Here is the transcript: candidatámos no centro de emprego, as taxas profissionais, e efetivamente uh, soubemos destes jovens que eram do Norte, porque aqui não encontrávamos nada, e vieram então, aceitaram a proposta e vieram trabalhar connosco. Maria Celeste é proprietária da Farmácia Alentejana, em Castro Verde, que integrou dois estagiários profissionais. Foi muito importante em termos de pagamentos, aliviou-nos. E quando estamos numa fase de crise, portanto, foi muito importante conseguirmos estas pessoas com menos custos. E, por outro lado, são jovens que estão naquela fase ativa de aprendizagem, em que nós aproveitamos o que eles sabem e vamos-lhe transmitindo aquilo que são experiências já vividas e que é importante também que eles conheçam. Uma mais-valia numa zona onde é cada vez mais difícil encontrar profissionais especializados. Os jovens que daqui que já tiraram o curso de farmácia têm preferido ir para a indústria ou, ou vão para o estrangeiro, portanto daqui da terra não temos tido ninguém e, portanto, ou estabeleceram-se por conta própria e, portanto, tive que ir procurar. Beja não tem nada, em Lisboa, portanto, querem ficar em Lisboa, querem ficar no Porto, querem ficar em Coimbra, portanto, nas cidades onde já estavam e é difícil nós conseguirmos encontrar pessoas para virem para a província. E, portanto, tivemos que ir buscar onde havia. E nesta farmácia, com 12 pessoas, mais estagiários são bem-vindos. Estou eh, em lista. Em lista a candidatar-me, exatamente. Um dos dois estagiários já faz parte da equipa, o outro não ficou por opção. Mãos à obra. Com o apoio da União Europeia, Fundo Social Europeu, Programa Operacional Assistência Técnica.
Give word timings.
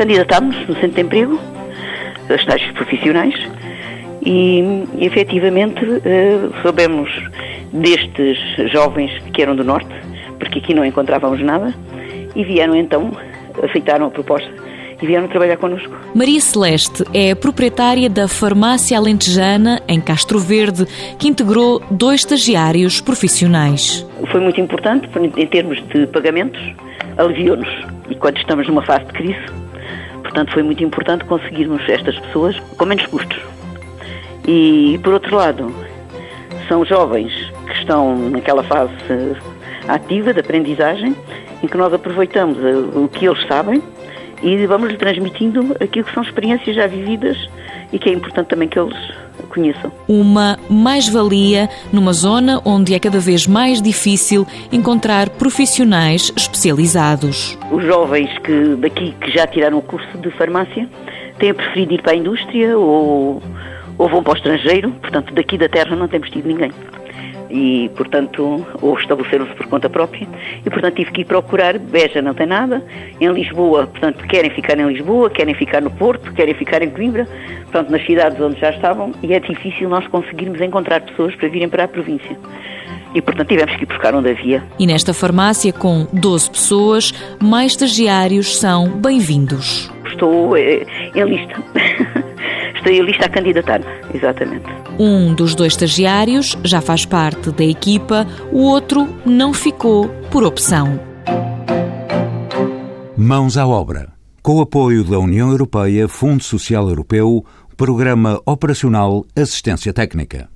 candidatámos 0.00 0.56
no 0.66 0.74
centro 0.76 0.92
de 0.92 1.00
emprego, 1.02 1.38
as 2.30 2.42
taxas 2.46 2.72
profissionais, 2.72 3.34
e 4.24 4.82
efetivamente 4.98 5.84
uh, 5.84 6.62
soubemos 6.62 7.10
destes 7.70 8.38
jovens 8.72 9.12
que 9.34 9.42
eram 9.42 9.54
do 9.54 9.62
Norte, 9.62 9.94
porque 10.38 10.58
aqui 10.58 10.72
não 10.72 10.86
encontrávamos 10.86 11.42
nada, 11.42 11.74
e 12.34 12.42
vieram 12.42 12.74
então, 12.74 13.10
aceitaram 13.62 14.06
a 14.06 14.10
proposta 14.10 14.50
e 15.02 15.06
vieram 15.06 15.28
trabalhar 15.28 15.58
connosco. 15.58 15.94
Maria 16.14 16.40
Celeste 16.40 17.04
é 17.12 17.34
proprietária 17.34 18.08
da 18.08 18.26
Farmácia 18.26 18.96
Alentejana, 18.96 19.82
em 19.86 20.00
Castro 20.00 20.38
Verde, 20.38 20.86
que 21.18 21.28
integrou 21.28 21.82
dois 21.90 22.20
estagiários 22.20 23.02
profissionais. 23.02 24.06
Foi 24.32 24.40
muito 24.40 24.60
importante 24.62 25.10
em 25.18 25.46
termos 25.46 25.82
de 25.88 26.06
pagamentos, 26.06 26.60
aliviou-nos. 27.18 27.68
E 28.08 28.14
quando 28.14 28.38
estamos 28.38 28.66
numa 28.66 28.82
fase 28.82 29.04
de 29.04 29.12
crise, 29.12 29.60
portanto, 30.30 30.52
foi 30.52 30.62
muito 30.62 30.82
importante 30.84 31.24
conseguirmos 31.24 31.86
estas 31.88 32.16
pessoas 32.20 32.58
com 32.76 32.84
menos 32.84 33.04
custos. 33.06 33.42
E, 34.46 34.98
por 35.02 35.12
outro 35.12 35.36
lado, 35.36 35.74
são 36.68 36.84
jovens 36.84 37.32
que 37.66 37.72
estão 37.72 38.16
naquela 38.30 38.62
fase 38.62 38.92
ativa 39.88 40.32
de 40.32 40.40
aprendizagem, 40.40 41.16
em 41.62 41.66
que 41.66 41.76
nós 41.76 41.92
aproveitamos 41.92 42.58
o 42.94 43.08
que 43.08 43.26
eles 43.26 43.44
sabem 43.46 43.82
e 44.42 44.64
vamos-lhe 44.66 44.96
transmitindo 44.96 45.76
aquilo 45.80 46.06
que 46.06 46.14
são 46.14 46.22
experiências 46.22 46.76
já 46.76 46.86
vividas 46.86 47.36
e 47.92 47.98
que 47.98 48.08
é 48.08 48.12
importante 48.12 48.46
também 48.46 48.68
que 48.68 48.78
eles 48.78 48.96
conheçam. 49.50 49.92
Uma 50.08 50.58
mais-valia 50.68 51.68
numa 51.92 52.12
zona 52.12 52.62
onde 52.64 52.94
é 52.94 52.98
cada 52.98 53.18
vez 53.18 53.46
mais 53.46 53.82
difícil 53.82 54.46
encontrar 54.72 55.28
profissionais 55.30 56.32
especializados. 56.36 57.58
Os 57.70 57.84
jovens 57.84 58.30
que 58.38 58.76
daqui 58.76 59.14
que 59.20 59.30
já 59.30 59.46
tiraram 59.46 59.78
o 59.78 59.82
curso 59.82 60.16
de 60.18 60.30
farmácia 60.30 60.88
têm 61.38 61.52
preferido 61.52 61.94
ir 61.94 62.02
para 62.02 62.12
a 62.12 62.16
indústria 62.16 62.78
ou, 62.78 63.42
ou 63.98 64.08
vão 64.08 64.22
para 64.22 64.32
o 64.32 64.36
estrangeiro, 64.36 64.90
portanto 64.92 65.34
daqui 65.34 65.58
da 65.58 65.68
terra 65.68 65.94
não 65.94 66.08
temos 66.08 66.30
tido 66.30 66.46
ninguém 66.46 66.72
e, 67.50 67.90
portanto, 67.96 68.64
ou 68.80 68.98
estabeleceram-se 68.98 69.54
por 69.54 69.66
conta 69.66 69.90
própria 69.90 70.26
e, 70.64 70.70
portanto, 70.70 70.94
tive 70.94 71.10
que 71.10 71.20
ir 71.22 71.24
procurar. 71.24 71.78
Beja 71.78 72.22
não 72.22 72.32
tem 72.32 72.46
nada, 72.46 72.82
em 73.20 73.28
Lisboa, 73.32 73.86
portanto, 73.86 74.24
querem 74.26 74.50
ficar 74.50 74.78
em 74.78 74.86
Lisboa, 74.86 75.28
querem 75.28 75.54
ficar 75.54 75.82
no 75.82 75.90
Porto, 75.90 76.32
querem 76.32 76.54
ficar 76.54 76.82
em 76.82 76.90
Coimbra, 76.90 77.26
portanto, 77.64 77.90
nas 77.90 78.04
cidades 78.06 78.40
onde 78.40 78.58
já 78.60 78.70
estavam 78.70 79.12
e 79.22 79.34
é 79.34 79.40
difícil 79.40 79.88
nós 79.88 80.06
conseguirmos 80.08 80.60
encontrar 80.60 81.00
pessoas 81.00 81.34
para 81.34 81.48
virem 81.48 81.68
para 81.68 81.84
a 81.84 81.88
província. 81.88 82.36
E, 83.12 83.20
portanto, 83.20 83.48
tivemos 83.48 83.74
que 83.74 83.82
ir 83.82 83.86
buscar 83.86 84.14
onde 84.14 84.30
havia. 84.30 84.62
E 84.78 84.86
nesta 84.86 85.12
farmácia, 85.12 85.72
com 85.72 86.06
12 86.12 86.50
pessoas, 86.50 87.12
mais 87.42 87.72
estagiários 87.72 88.56
são 88.56 88.88
bem-vindos. 88.88 89.90
Estou 90.06 90.56
eh, 90.56 90.86
em 91.14 91.24
lista. 91.24 91.60
Em 92.86 93.02
lista 93.02 93.26
a 93.26 93.28
candidatar-me, 93.28 93.86
exatamente. 94.14 94.66
Um 94.98 95.32
dos 95.34 95.54
dois 95.54 95.72
estagiários 95.72 96.56
já 96.64 96.80
faz 96.80 97.06
parte 97.06 97.50
da 97.50 97.64
equipa, 97.64 98.26
o 98.52 98.62
outro 98.62 99.08
não 99.24 99.54
ficou 99.54 100.08
por 100.30 100.44
opção. 100.44 101.00
Mãos 103.16 103.56
à 103.56 103.66
obra. 103.66 104.12
Com 104.42 104.56
o 104.56 104.60
apoio 104.62 105.04
da 105.04 105.18
União 105.18 105.50
Europeia, 105.50 106.08
Fundo 106.08 106.42
Social 106.42 106.88
Europeu, 106.88 107.44
Programa 107.76 108.40
Operacional 108.44 109.24
Assistência 109.34 109.92
Técnica. 109.92 110.50